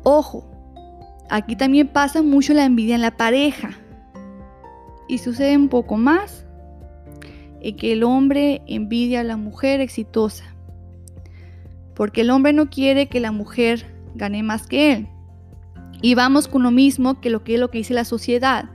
Ojo, 0.04 0.48
Aquí 1.28 1.56
también 1.56 1.88
pasa 1.88 2.22
mucho 2.22 2.54
la 2.54 2.64
envidia 2.64 2.94
en 2.94 3.02
la 3.02 3.16
pareja. 3.16 3.70
Y 5.10 5.18
sucede 5.18 5.56
un 5.56 5.68
poco 5.68 5.96
más 5.96 6.46
en 7.60 7.74
que 7.74 7.94
el 7.94 8.04
hombre 8.04 8.62
envidia 8.68 9.20
a 9.20 9.24
la 9.24 9.36
mujer 9.36 9.80
exitosa. 9.80 10.44
Porque 11.96 12.20
el 12.20 12.30
hombre 12.30 12.52
no 12.52 12.70
quiere 12.70 13.08
que 13.08 13.18
la 13.18 13.32
mujer 13.32 13.84
gane 14.14 14.44
más 14.44 14.68
que 14.68 14.92
él. 14.92 15.08
Y 16.00 16.14
vamos 16.14 16.46
con 16.46 16.62
lo 16.62 16.70
mismo 16.70 17.20
que 17.20 17.28
lo 17.28 17.42
que 17.42 17.54
es 17.54 17.60
lo 17.60 17.72
que 17.72 17.78
dice 17.78 17.92
la 17.92 18.04
sociedad. 18.04 18.70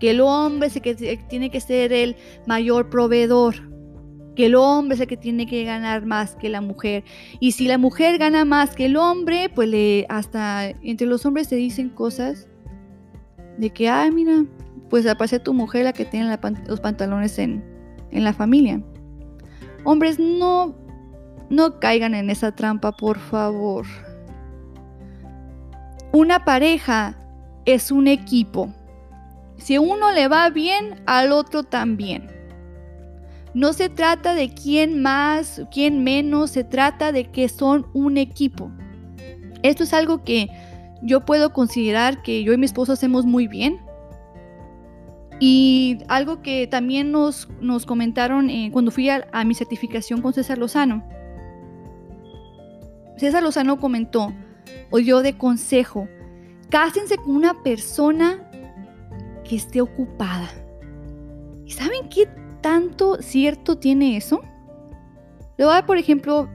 Que 0.00 0.10
el 0.10 0.20
hombre 0.20 0.68
que 0.68 0.96
tiene 1.28 1.48
que 1.50 1.60
ser 1.60 1.92
el 1.92 2.16
mayor 2.48 2.90
proveedor 2.90 3.70
que 4.34 4.46
el 4.46 4.56
hombre 4.56 4.96
es 4.96 5.00
el 5.00 5.06
que 5.06 5.16
tiene 5.16 5.46
que 5.46 5.62
ganar 5.62 6.06
más 6.06 6.34
que 6.34 6.48
la 6.48 6.60
mujer. 6.60 7.04
Y 7.38 7.52
si 7.52 7.68
la 7.68 7.78
mujer 7.78 8.18
gana 8.18 8.44
más 8.44 8.74
que 8.74 8.86
el 8.86 8.96
hombre, 8.96 9.48
pues 9.48 10.06
hasta 10.08 10.70
entre 10.82 11.06
los 11.06 11.24
hombres 11.24 11.46
se 11.46 11.54
dicen 11.54 11.88
cosas 11.88 12.48
de 13.58 13.70
que, 13.70 13.88
ay, 13.88 14.10
mira, 14.10 14.46
pues 14.90 15.06
aparece 15.06 15.38
tu 15.38 15.54
mujer 15.54 15.84
la 15.84 15.92
que 15.92 16.04
tiene 16.04 16.36
los 16.66 16.80
pantalones 16.80 17.38
en, 17.38 17.64
en 18.10 18.24
la 18.24 18.34
familia. 18.34 18.82
Hombres, 19.84 20.18
no, 20.18 20.74
no 21.48 21.80
caigan 21.80 22.14
en 22.14 22.28
esa 22.28 22.52
trampa, 22.52 22.92
por 22.92 23.18
favor. 23.18 23.86
Una 26.12 26.44
pareja 26.44 27.16
es 27.64 27.90
un 27.92 28.08
equipo. 28.08 28.74
Si 29.56 29.78
uno 29.78 30.10
le 30.10 30.26
va 30.28 30.50
bien, 30.50 31.00
al 31.06 31.32
otro 31.32 31.62
también. 31.62 32.28
No 33.54 33.72
se 33.72 33.88
trata 33.88 34.34
de 34.34 34.52
quién 34.52 35.02
más, 35.02 35.62
quién 35.72 36.04
menos, 36.04 36.50
se 36.50 36.64
trata 36.64 37.12
de 37.12 37.30
que 37.30 37.48
son 37.48 37.86
un 37.94 38.16
equipo. 38.16 38.70
Esto 39.62 39.84
es 39.84 39.92
algo 39.92 40.24
que 40.24 40.48
yo 41.02 41.24
puedo 41.24 41.52
considerar 41.52 42.22
que 42.22 42.42
yo 42.42 42.52
y 42.52 42.58
mi 42.58 42.66
esposo 42.66 42.92
hacemos 42.92 43.24
muy 43.26 43.46
bien. 43.46 43.80
Y 45.42 46.00
algo 46.08 46.42
que 46.42 46.66
también 46.66 47.10
nos, 47.12 47.48
nos 47.62 47.86
comentaron 47.86 48.50
eh, 48.50 48.68
cuando 48.70 48.90
fui 48.90 49.08
a, 49.08 49.24
mi 49.46 49.54
certificación 49.54 50.20
con 50.20 50.34
César 50.34 50.58
Lozano. 50.58 51.02
César 53.16 53.42
Lozano 53.42 53.80
comentó 53.80 54.34
o 54.90 54.98
dio 54.98 55.22
de 55.22 55.38
consejo, 55.38 56.06
cásense 56.68 57.16
con 57.16 57.34
una 57.34 57.62
persona 57.62 58.50
que 59.48 59.56
esté 59.56 59.80
ocupada. 59.80 60.50
¿Y 61.64 61.70
saben 61.70 62.10
qué 62.10 62.28
tanto 62.60 63.22
cierto 63.22 63.78
tiene 63.78 64.18
eso? 64.18 64.42
Le 65.56 65.64
voy 65.64 65.72
a 65.72 65.76
dar, 65.76 65.86
por 65.86 65.96
ejemplo, 65.96 66.50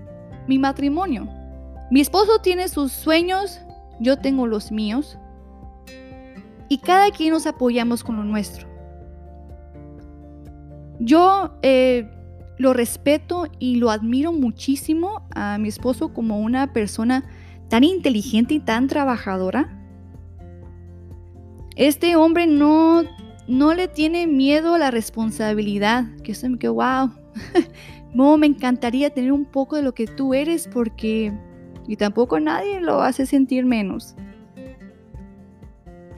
mi 0.47 0.59
matrimonio. 0.59 1.27
Mi 1.89 2.01
esposo 2.01 2.39
tiene 2.39 2.67
sus 2.67 2.91
sueños, 2.91 3.61
yo 3.99 4.17
tengo 4.19 4.45
los 4.45 4.71
míos. 4.71 5.17
Y 6.69 6.77
cada 6.79 7.09
quien 7.09 7.31
nos 7.31 7.47
apoyamos 7.47 8.03
con 8.03 8.17
lo 8.17 8.23
nuestro. 8.23 8.74
Yo 10.99 11.57
eh, 11.61 12.09
lo 12.57 12.73
respeto 12.73 13.47
y 13.59 13.75
lo 13.75 13.89
admiro 13.89 14.31
muchísimo 14.31 15.27
a 15.35 15.57
mi 15.57 15.67
esposo 15.67 16.13
como 16.13 16.39
una 16.39 16.73
persona 16.73 17.25
tan 17.69 17.83
inteligente 17.83 18.53
y 18.53 18.59
tan 18.59 18.87
trabajadora. 18.87 19.81
Este 21.75 22.15
hombre 22.15 22.47
no 22.47 23.03
no 23.47 23.73
le 23.73 23.87
tiene 23.87 24.27
miedo 24.27 24.75
a 24.75 24.79
la 24.79 24.91
responsabilidad. 24.91 26.05
Que 26.23 26.31
eso 26.31 26.49
me 26.49 26.57
quedó, 26.57 26.75
wow. 26.75 27.11
no, 28.13 28.37
me 28.37 28.47
encantaría 28.47 29.09
tener 29.09 29.31
un 29.31 29.45
poco 29.45 29.75
de 29.75 29.83
lo 29.83 29.93
que 29.93 30.07
tú 30.07 30.33
eres 30.33 30.67
porque... 30.67 31.33
Y 31.87 31.97
tampoco 31.97 32.39
nadie 32.39 32.81
lo 32.81 33.01
hace 33.01 33.27
sentir 33.27 33.63
menos. 33.63 34.15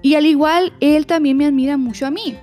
Y 0.01 0.15
al 0.15 0.25
igual, 0.25 0.71
él 0.79 1.05
también 1.05 1.35
me 1.35 1.45
admira 1.45 1.75
mucho 1.75 2.05
a 2.05 2.11
mí. 2.11 2.37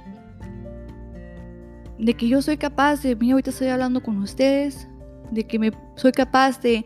De 1.99 2.15
que 2.15 2.29
yo 2.29 2.43
soy 2.43 2.57
capaz 2.57 3.03
de, 3.03 3.15
mira, 3.17 3.35
ahorita 3.35 3.51
estoy 3.51 3.69
hablando 3.69 4.03
con 4.03 4.19
ustedes, 4.19 4.89
de 5.31 5.45
que 5.45 5.59
me, 5.59 5.73
soy 5.97 6.13
capaz 6.13 6.61
de, 6.61 6.85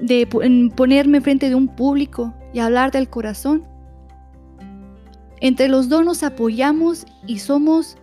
de 0.00 0.26
ponerme 0.26 1.20
frente 1.20 1.48
de 1.48 1.54
un 1.54 1.68
público 1.68 2.34
y 2.52 2.58
hablar 2.58 2.90
del 2.90 3.08
corazón. 3.08 3.64
Entre 5.40 5.68
los 5.68 5.88
dos 5.88 6.04
nos 6.04 6.22
apoyamos 6.22 7.06
y 7.26 7.38
somos 7.38 7.96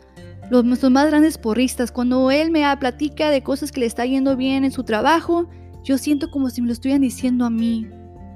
los, 0.50 0.89
más 0.89 1.08
grandes 1.08 1.38
porristas. 1.38 1.92
Cuando 1.92 2.32
él 2.32 2.51
me 2.51 2.63
platica 2.77 3.30
de 3.30 3.44
cosas 3.44 3.72
que 3.72 3.82
le 3.82 3.86
está 3.86 4.06
yendo 4.06 4.36
bien 4.36 4.63
en 4.63 4.72
su 4.72 4.84
trabajo, 4.84 5.48
yo 5.84 5.98
siento 5.98 6.32
como 6.32 6.50
si 6.50 6.62
me 6.62 6.68
lo 6.68 6.74
estuvieran 6.74 7.01
diciendo 7.01 7.46
a 7.46 7.50
mí. 7.50 7.88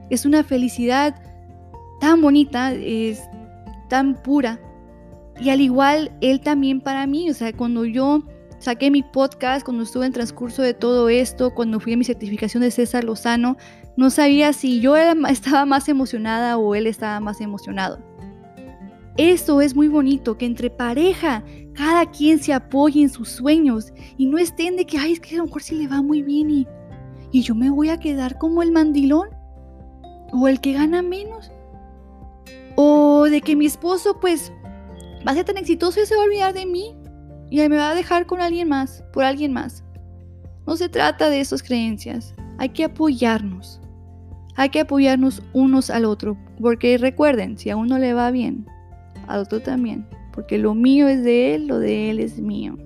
Es 0.10 0.26
una 0.26 0.44
felicidad 0.44 1.16
tan 2.00 2.22
bonita, 2.22 2.74
es 2.74 3.22
tan 3.90 4.22
pura. 4.22 4.60
Y 5.40 5.50
al 5.50 5.62
igual, 5.62 6.12
él 6.22 6.42
también 6.42 6.82
para 6.82 7.08
mí, 7.08 7.30
o 7.30 7.34
sea, 7.34 7.54
cuando 7.54 7.86
yo 7.86 8.24
saqué 8.60 8.92
mi 8.92 9.02
podcast, 9.02 9.66
cuando 9.66 9.84
estuve 9.84 10.06
en 10.06 10.14
transcurso 10.14 10.62
de 10.62 10.74
todo 10.74 11.10
esto, 11.10 11.54
cuando 11.54 11.80
fui 11.80 11.94
a 11.94 11.98
mi 11.98 12.04
certificación 12.04 12.62
de 12.62 12.72
César 12.72 13.04
Lozano, 13.04 13.58
no 13.98 14.10
sabía 14.10 14.54
si 14.54 14.80
yo 14.80 14.96
estaba 15.30 15.66
más 15.66 15.90
emocionada 15.90 16.58
o 16.58 16.76
él 16.76 16.88
estaba 16.88 17.20
más 17.20 17.42
emocionado. 17.42 18.00
Eso 19.18 19.62
es 19.62 19.76
muy 19.76 19.88
bonito, 19.88 20.38
que 20.38 20.46
entre 20.46 20.70
pareja 20.70 21.44
cada 21.74 22.06
quien 22.06 22.40
se 22.40 22.54
apoye 22.54 23.02
en 23.02 23.10
sus 23.10 23.30
sueños 23.30 23.92
y 24.18 24.26
no 24.26 24.38
estén 24.38 24.78
de 24.78 24.86
que, 24.86 24.98
ay, 24.98 25.14
es 25.14 25.20
que 25.20 25.36
a 25.36 25.40
lo 25.40 25.46
mejor 25.46 25.62
sí 25.64 25.76
le 25.76 25.88
va 25.88 26.02
muy 26.02 26.22
bien 26.22 26.50
y, 26.50 26.68
y 27.32 27.42
yo 27.42 27.56
me 27.56 27.70
voy 27.70 27.90
a 27.90 28.00
quedar 28.00 28.38
como 28.38 28.62
el 28.62 28.72
mandilón 28.72 29.30
o 30.32 30.48
el 30.48 30.62
que 30.62 30.74
gana 30.74 31.02
menos. 31.02 31.52
O 32.76 33.26
de 33.30 33.42
que 33.42 33.56
mi 33.56 33.66
esposo 33.66 34.20
pues 34.20 34.54
va 35.26 35.32
a 35.32 35.36
ser 35.36 35.46
tan 35.46 35.58
exitoso 35.58 36.02
y 36.02 36.06
se 36.06 36.16
va 36.16 36.22
a 36.22 36.26
olvidar 36.26 36.54
de 36.54 36.66
mí 36.66 36.96
y 37.50 37.58
me 37.58 37.78
va 37.78 37.92
a 37.92 37.96
dejar 37.96 38.26
con 38.26 38.42
alguien 38.42 38.70
más, 38.70 39.04
por 39.14 39.24
alguien 39.24 39.52
más. 39.52 39.84
No 40.66 40.78
se 40.78 40.90
trata 40.90 41.30
de 41.30 41.42
esas 41.42 41.62
creencias, 41.64 42.34
hay 42.58 42.70
que 42.70 42.86
apoyarnos. 42.86 43.80
Hay 44.56 44.70
que 44.70 44.82
apoyarnos 44.82 45.42
unos 45.54 45.90
al 45.90 46.06
otro, 46.06 46.38
porque 46.62 46.98
recuerden, 46.98 47.58
si 47.58 47.70
a 47.70 47.78
uno 47.78 47.98
le 47.98 48.14
va 48.14 48.32
bien, 48.32 48.66
al 49.28 49.40
otro 49.42 49.62
también, 49.62 50.08
porque 50.34 50.58
lo 50.58 50.76
mío 50.76 51.08
es 51.08 51.24
de 51.24 51.56
él, 51.56 51.68
lo 51.68 51.80
de 51.80 52.10
él 52.10 52.20
es 52.20 52.40
mío. 52.40 52.78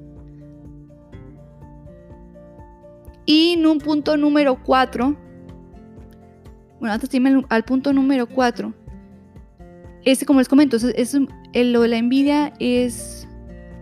Y 3.26 3.54
en 3.54 3.66
un 3.66 3.80
punto 3.80 4.18
número 4.18 4.64
4, 4.64 5.16
bueno, 6.80 6.94
antes 6.94 7.10
de 7.10 7.18
irme 7.18 7.44
al, 7.50 7.66
punto 7.66 7.92
número 7.92 8.28
4, 8.28 8.74
este, 10.06 10.26
como 10.26 10.40
les 10.40 10.48
comento, 10.48 10.78
es, 10.78 11.18
lo 11.54 11.82
de 11.82 11.88
la 11.88 11.98
envidia 11.98 12.54
es 12.60 13.28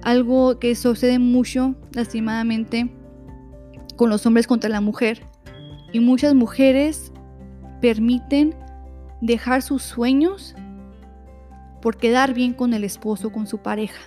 algo 0.01 0.57
que 0.57 0.75
sucede 0.75 1.19
mucho, 1.19 1.75
lastimadamente, 1.91 2.89
con 3.97 4.09
los 4.09 4.25
hombres 4.25 4.47
contra 4.47 4.69
la 4.69 4.81
mujer. 4.81 5.21
Y 5.91 5.99
muchas 5.99 6.33
mujeres 6.33 7.11
permiten 7.81 8.55
dejar 9.21 9.61
sus 9.61 9.83
sueños 9.83 10.55
por 11.81 11.97
quedar 11.97 12.33
bien 12.33 12.53
con 12.53 12.73
el 12.73 12.85
esposo, 12.85 13.31
con 13.31 13.45
su 13.45 13.57
pareja. 13.57 14.01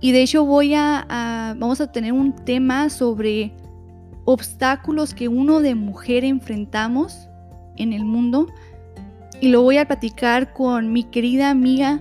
Y 0.00 0.12
de 0.12 0.22
hecho 0.22 0.44
voy 0.44 0.74
a, 0.74 1.56
vamos 1.58 1.80
a 1.80 1.90
tener 1.90 2.12
un 2.12 2.34
tema 2.34 2.88
sobre 2.90 3.52
obstáculos 4.24 5.14
que 5.14 5.28
uno 5.28 5.60
de 5.60 5.74
mujer 5.74 6.24
enfrentamos 6.24 7.28
en 7.76 7.92
el 7.92 8.04
mundo. 8.04 8.46
Y 9.44 9.48
lo 9.48 9.60
voy 9.60 9.76
a 9.76 9.86
platicar 9.86 10.54
con 10.54 10.90
mi 10.90 11.04
querida 11.04 11.50
amiga 11.50 12.00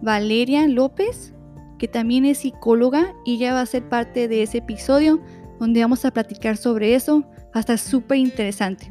Valeria 0.00 0.66
López, 0.66 1.34
que 1.78 1.86
también 1.86 2.24
es 2.24 2.38
psicóloga 2.38 3.12
y 3.26 3.34
ella 3.34 3.52
va 3.52 3.60
a 3.60 3.66
ser 3.66 3.86
parte 3.90 4.26
de 4.26 4.42
ese 4.42 4.56
episodio 4.56 5.20
donde 5.60 5.82
vamos 5.82 6.06
a 6.06 6.10
platicar 6.10 6.56
sobre 6.56 6.94
eso. 6.94 7.26
Va 7.54 7.56
a 7.56 7.60
estar 7.60 7.76
súper 7.76 8.16
interesante. 8.16 8.90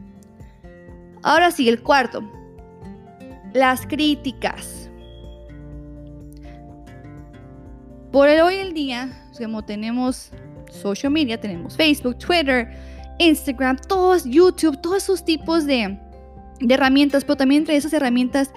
Ahora 1.24 1.50
sí, 1.50 1.68
el 1.70 1.82
cuarto. 1.82 2.22
Las 3.52 3.88
críticas. 3.88 4.92
Por 8.12 8.30
el 8.30 8.42
hoy 8.42 8.58
el 8.58 8.76
día, 8.76 9.28
como 9.36 9.66
tenemos 9.66 10.30
social 10.70 11.12
media, 11.12 11.42
tenemos 11.42 11.76
Facebook, 11.76 12.20
Twitter, 12.20 12.78
Instagram, 13.18 13.78
todos, 13.88 14.24
YouTube, 14.24 14.80
todos 14.82 14.98
esos 14.98 15.26
tipos 15.26 15.66
de, 15.66 15.98
de 16.62 16.74
herramientas, 16.74 17.26
pero 17.26 17.38
también 17.38 17.64
entre 17.64 17.76
esas 17.76 17.94
herramientas 17.94 18.52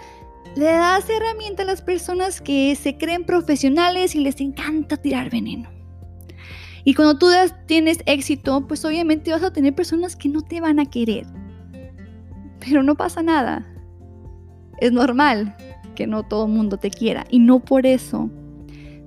le 0.57 0.67
das 0.67 1.09
herramientas 1.11 1.67
a 1.67 1.71
las 1.71 1.83
personas 1.83 2.41
que 2.41 2.77
se 2.77 2.97
creen 2.97 3.25
profesionales 3.25 4.15
y 4.15 4.21
les 4.21 4.41
encanta 4.41 4.97
tirar 4.97 5.31
veneno. 5.31 5.69
Y 6.85 6.95
cuando 6.95 7.19
tú 7.19 7.29
tienes 7.67 7.99
éxito, 8.07 8.67
pues 8.67 8.85
obviamente 8.85 9.33
vas 9.33 9.43
a 9.43 9.53
tener 9.53 9.75
personas 9.75 10.17
que 10.17 10.29
no 10.29 10.43
te 10.43 10.61
van 10.61 10.79
a 10.79 10.85
querer. 10.85 11.27
Pero 12.61 12.83
no 12.83 12.95
pasa 12.95 13.23
nada. 13.23 13.67
Es 14.79 14.93
normal 14.93 15.57
que 15.95 16.07
no 16.07 16.25
todo 16.25 16.47
el 16.47 16.53
mundo 16.53 16.77
te 16.77 16.91
quiera 16.91 17.25
y 17.31 17.39
no 17.39 17.61
por 17.61 17.87
eso 17.87 18.31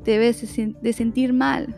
debes 0.04 0.42
de 0.82 0.94
sentir 0.94 1.34
mal. 1.34 1.75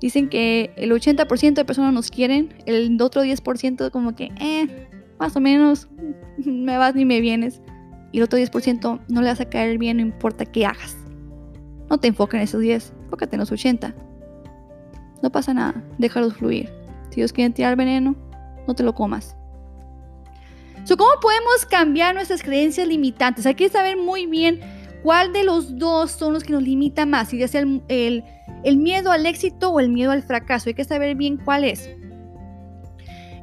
Dicen 0.00 0.28
que 0.28 0.72
el 0.76 0.92
80% 0.92 1.54
de 1.54 1.64
personas 1.64 1.92
nos 1.92 2.10
quieren, 2.10 2.54
el 2.66 3.00
otro 3.02 3.22
10% 3.22 3.90
como 3.90 4.14
que, 4.14 4.30
eh, 4.40 4.88
más 5.20 5.36
o 5.36 5.40
menos, 5.40 5.88
me 6.38 6.76
vas 6.78 6.94
ni 6.94 7.04
me 7.04 7.20
vienes. 7.20 7.60
Y 8.10 8.18
el 8.18 8.24
otro 8.24 8.38
10% 8.40 9.00
no 9.08 9.20
le 9.20 9.28
vas 9.28 9.40
a 9.40 9.48
caer 9.48 9.78
bien, 9.78 9.98
no 9.98 10.02
importa 10.02 10.44
qué 10.44 10.66
hagas. 10.66 10.96
No 11.88 11.98
te 11.98 12.08
enfoques 12.08 12.34
en 12.34 12.40
esos 12.40 12.60
10, 12.60 12.94
enfócate 13.04 13.36
en 13.36 13.40
los 13.40 13.52
80. 13.52 13.94
No 15.22 15.30
pasa 15.30 15.54
nada, 15.54 15.84
déjalos 15.98 16.34
fluir. 16.34 16.72
Si 17.10 17.20
ellos 17.20 17.32
quieren 17.32 17.52
tirar 17.52 17.76
veneno, 17.76 18.16
no 18.66 18.74
te 18.74 18.82
lo 18.82 18.94
comas. 18.94 19.36
¿Cómo 20.88 21.10
podemos 21.20 21.66
cambiar 21.68 22.16
nuestras 22.16 22.42
creencias 22.42 22.88
limitantes? 22.88 23.46
Hay 23.46 23.54
que 23.54 23.68
saber 23.68 23.96
muy 23.96 24.26
bien 24.26 24.60
cuál 25.04 25.32
de 25.32 25.44
los 25.44 25.78
dos 25.78 26.10
son 26.10 26.32
los 26.32 26.42
que 26.42 26.52
nos 26.52 26.64
limita 26.64 27.06
más, 27.06 27.28
si 27.28 27.40
es 27.40 27.54
el, 27.54 27.80
el, 27.86 28.24
el 28.64 28.76
miedo 28.76 29.12
al 29.12 29.24
éxito 29.24 29.70
o 29.70 29.78
el 29.78 29.90
miedo 29.90 30.10
al 30.10 30.22
fracaso. 30.24 30.68
Hay 30.68 30.74
que 30.74 30.84
saber 30.84 31.14
bien 31.14 31.36
cuál 31.36 31.62
es. 31.62 31.88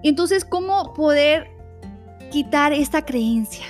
Entonces, 0.04 0.44
¿cómo 0.44 0.94
poder 0.94 1.57
quitar 2.30 2.74
esta 2.74 3.04
creencia? 3.04 3.66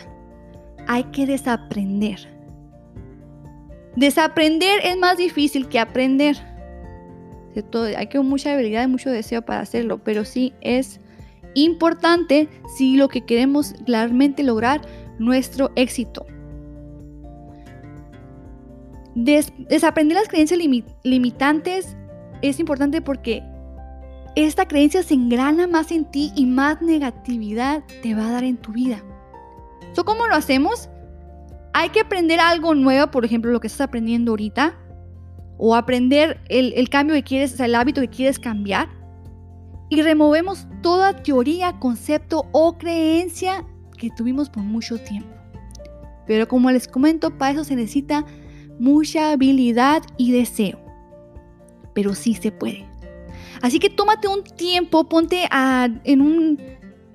Hay 0.88 1.04
que 1.06 1.26
desaprender. 1.26 2.20
Desaprender 3.96 4.80
es 4.84 4.98
más 4.98 5.18
difícil 5.18 5.68
que 5.68 5.80
aprender. 5.80 6.38
Hay 7.98 8.08
que 8.08 8.20
mucha 8.20 8.54
habilidad 8.54 8.84
y 8.84 8.88
mucho 8.88 9.10
deseo 9.10 9.42
para 9.42 9.62
hacerlo, 9.62 9.98
pero 10.04 10.24
sí 10.26 10.54
es 10.62 11.00
importante 11.56 12.48
si 12.76 12.98
lo 12.98 13.08
que 13.08 13.26
queremos 13.26 13.74
claramente 13.86 14.44
lograr 14.44 14.82
nuestro 15.18 15.72
éxito. 15.76 16.26
desaprender 19.16 20.16
las 20.16 20.28
creencias 20.28 20.60
limitantes 21.04 21.98
es 22.44 22.60
importante 22.60 23.02
porque 23.02 23.42
esta 24.46 24.68
creencia 24.68 25.04
se 25.04 25.14
engrana 25.14 25.68
más 25.68 25.92
en 25.92 26.06
ti 26.06 26.32
y 26.36 26.46
más 26.46 26.82
negatividad 26.82 27.84
te 28.04 28.14
va 28.14 28.28
a 28.28 28.32
dar 28.32 28.44
en 28.44 28.58
tu 28.58 28.72
vida. 28.72 29.04
¿Cómo 30.06 30.28
lo 30.28 30.36
hacemos? 30.36 30.90
Hay 31.74 31.90
que 31.90 32.02
aprender 32.02 32.40
algo 32.40 32.76
nuevo, 32.76 33.10
por 33.12 33.26
ejemplo, 33.26 33.52
lo 33.52 33.60
que 33.60 33.68
estás 33.68 33.82
aprendiendo 33.82 34.32
ahorita, 34.32 34.78
o 35.58 35.76
aprender 35.76 36.40
el, 36.50 36.74
el 36.74 36.90
cambio 36.90 37.16
que 37.16 37.24
quieres, 37.24 37.54
o 37.54 37.58
sea, 37.58 37.66
el 37.66 37.76
hábito 37.76 38.02
que 38.02 38.08
quieres 38.08 38.38
cambiar 38.38 38.90
y 39.90 40.02
removemos 40.02 40.68
toda 40.82 41.24
teoría, 41.24 41.80
concepto 41.80 42.46
o 42.52 42.78
creencia 42.78 43.66
que 43.98 44.10
tuvimos 44.16 44.50
por 44.50 44.64
mucho 44.64 45.00
tiempo. 45.00 45.30
Pero 46.28 46.48
como 46.48 46.70
les 46.70 46.88
comento, 46.88 47.38
para 47.38 47.54
eso 47.54 47.64
se 47.64 47.76
necesita 47.76 48.26
mucha 48.80 49.32
habilidad 49.32 50.04
y 50.18 50.32
deseo. 50.32 50.80
Pero 51.96 52.14
sí 52.14 52.36
se 52.36 52.52
puede. 52.52 52.87
Así 53.62 53.80
que 53.80 53.90
tómate 53.90 54.28
un 54.28 54.44
tiempo, 54.44 55.08
ponte 55.08 55.48
en, 56.04 56.22
un, 56.22 56.60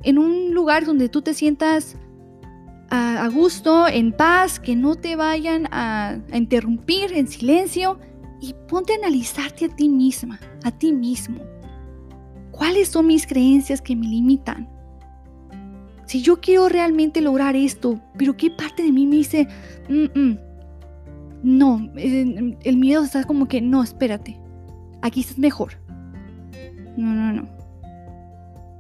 en 0.03 0.19
un 0.19 0.53
lugar 0.55 0.85
donde 0.85 1.09
tú 1.09 1.23
te 1.23 1.35
sientas 1.35 1.97
a, 2.91 3.29
gusto, 3.29 3.89
en 3.89 4.13
paz, 4.13 4.61
que 4.61 4.77
no 4.77 4.97
te 4.97 5.17
vayan 5.17 5.67
a, 5.71 6.19
a 6.31 6.37
interrumpir 6.37 7.13
en 7.13 7.27
silencio 7.27 7.99
y 8.41 8.55
ponte 8.69 8.93
a 8.93 8.97
analizarte 8.97 9.67
a 9.67 9.69
ti 9.69 9.89
misma, 9.89 10.39
a 10.63 10.71
ti 10.71 10.93
mismo. 10.93 11.41
¿Cuáles 12.51 12.89
son 12.89 13.07
mis 13.07 13.27
creencias 13.27 13.81
que 13.81 13.97
me 13.97 14.07
limitan? 14.07 14.69
Si 16.05 16.21
yo 16.21 16.41
quiero 16.41 16.69
realmente 16.69 17.23
lograr 17.23 17.57
esto, 17.57 17.99
pero 18.19 18.37
¿qué 18.37 18.51
parte 18.51 18.83
de 18.83 18.93
mí 18.93 19.07
me 19.07 19.17
dice, 19.17 19.49
no, 21.43 21.91
eh, 21.97 22.57
el 22.63 22.77
miedo 22.77 23.03
está 23.03 23.25
como 23.25 23.49
que, 23.49 23.61
no, 23.63 23.83
espérate, 23.83 24.39
aquí 25.01 25.21
estás 25.21 25.39
mejor. 25.39 25.82
No, 26.97 27.15
no, 27.15 27.33
no. 27.33 27.49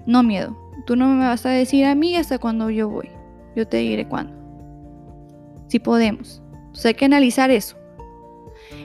No 0.06 0.22
miedo. 0.22 0.56
Tú 0.86 0.96
no 0.96 1.08
me 1.08 1.26
vas 1.26 1.46
a 1.46 1.50
decir 1.50 1.84
a 1.84 1.94
mí 1.94 2.16
hasta 2.16 2.38
cuando 2.38 2.70
yo 2.70 2.88
voy. 2.88 3.10
Yo 3.54 3.66
te 3.66 3.78
diré 3.78 4.08
cuándo. 4.08 4.34
Si 5.68 5.78
podemos. 5.78 6.42
Entonces 6.54 6.86
hay 6.86 6.94
que 6.94 7.04
analizar 7.04 7.50
eso. 7.50 7.76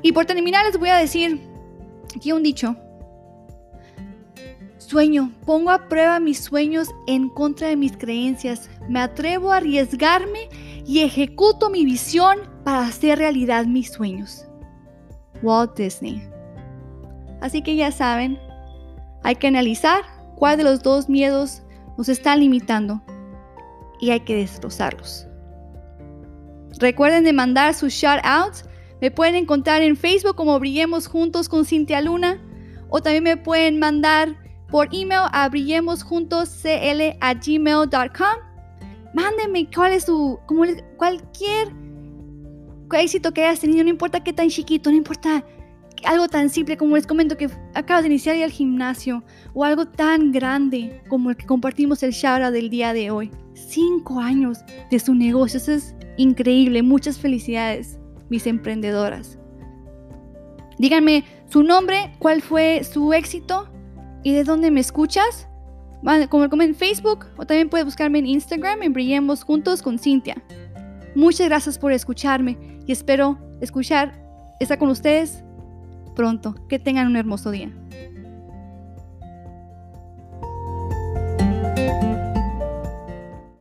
Y 0.01 0.11
por 0.11 0.25
terminar 0.25 0.65
les 0.65 0.77
voy 0.77 0.89
a 0.89 0.97
decir 0.97 1.41
aquí 2.15 2.31
un 2.31 2.43
dicho 2.43 2.75
Sueño, 4.87 5.33
pongo 5.45 5.71
a 5.71 5.89
prueba 5.89 6.17
mis 6.21 6.39
sueños 6.39 6.95
en 7.07 7.27
contra 7.27 7.67
de 7.67 7.75
mis 7.75 7.97
creencias. 7.97 8.69
Me 8.87 9.01
atrevo 9.01 9.51
a 9.51 9.57
arriesgarme 9.57 10.47
y 10.85 10.99
ejecuto 10.99 11.69
mi 11.69 11.83
visión 11.83 12.37
para 12.63 12.87
hacer 12.87 13.17
realidad 13.17 13.65
mis 13.65 13.91
sueños. 13.91 14.45
Walt 15.43 15.75
Disney. 15.75 16.23
Así 17.41 17.61
que 17.61 17.75
ya 17.75 17.91
saben, 17.91 18.39
hay 19.23 19.35
que 19.35 19.47
analizar 19.47 20.03
cuál 20.35 20.57
de 20.57 20.63
los 20.63 20.83
dos 20.83 21.09
miedos 21.09 21.63
nos 21.97 22.09
están 22.09 22.39
limitando 22.39 23.01
y 23.99 24.11
hay 24.11 24.19
que 24.21 24.35
destrozarlos. 24.35 25.27
Recuerden 26.79 27.23
de 27.23 27.33
mandar 27.33 27.73
sus 27.73 27.91
shout 27.93 28.19
outs. 28.23 28.63
Me 29.01 29.09
pueden 29.11 29.35
encontrar 29.35 29.81
en 29.81 29.97
Facebook 29.97 30.35
como 30.35 30.59
Brillemos 30.59 31.07
Juntos 31.07 31.49
con 31.49 31.65
Cintia 31.65 32.01
Luna 32.01 32.39
o 32.89 33.01
también 33.01 33.23
me 33.23 33.37
pueden 33.37 33.79
mandar 33.79 34.35
por 34.69 34.89
email 34.91 35.21
a 35.31 35.49
brillemosjuntoscl@gmail.com. 35.49 38.37
Mándenme 39.13 39.69
cuál 39.73 39.93
es 39.93 40.03
su, 40.03 40.37
cualquier 40.97 41.73
éxito 42.93 43.33
que 43.33 43.43
hayas 43.43 43.59
tenido, 43.59 43.83
no 43.83 43.89
importa 43.89 44.23
qué 44.23 44.31
tan 44.33 44.49
chiquito, 44.49 44.91
no 44.91 44.97
importa 44.97 45.43
algo 46.05 46.27
tan 46.27 46.49
simple 46.49 46.77
como 46.77 46.95
les 46.95 47.07
comento 47.07 47.37
que 47.37 47.49
acabas 47.73 48.03
de 48.03 48.09
iniciar 48.09 48.35
el 48.35 48.51
gimnasio 48.51 49.23
o 49.53 49.63
algo 49.63 49.87
tan 49.87 50.31
grande 50.31 51.01
como 51.09 51.29
el 51.29 51.37
que 51.37 51.45
compartimos 51.45 52.03
el 52.03 52.11
Shara 52.11 52.51
del 52.51 52.69
día 52.69 52.93
de 52.93 53.11
hoy. 53.11 53.31
Cinco 53.53 54.19
años 54.19 54.59
de 54.91 54.99
su 54.99 55.15
negocio, 55.15 55.57
eso 55.57 55.73
es 55.73 55.95
increíble. 56.17 56.83
Muchas 56.83 57.17
felicidades, 57.17 57.99
mis 58.29 58.45
emprendedoras. 58.47 59.39
Díganme 60.77 61.23
su 61.49 61.63
nombre, 61.63 62.13
cuál 62.19 62.41
fue 62.41 62.83
su 62.83 63.13
éxito 63.13 63.67
¿Y 64.27 64.33
de 64.33 64.43
dónde 64.43 64.71
me 64.71 64.81
escuchas? 64.81 65.47
Como, 66.29 66.49
como 66.49 66.61
en 66.61 66.75
Facebook 66.75 67.27
o 67.37 67.45
también 67.45 67.69
puedes 67.69 67.85
buscarme 67.85 68.19
en 68.19 68.25
Instagram 68.25 68.83
en 68.83 68.91
Brillemos 68.91 69.43
Juntos 69.43 69.81
con 69.81 69.97
Cintia. 69.97 70.35
Muchas 71.15 71.47
gracias 71.47 71.79
por 71.79 71.93
escucharme 71.93 72.57
y 72.85 72.91
espero 72.91 73.37
escuchar, 73.61 74.21
estar 74.59 74.77
con 74.77 74.89
ustedes 74.89 75.45
pronto. 76.17 76.55
Que 76.67 76.79
tengan 76.79 77.07
un 77.07 77.15
hermoso 77.15 77.51
día. 77.51 77.71